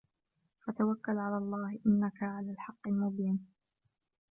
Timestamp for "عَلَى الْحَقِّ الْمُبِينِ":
2.23-3.45